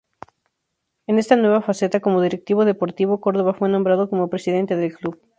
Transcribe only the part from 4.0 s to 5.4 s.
como Presidente del club.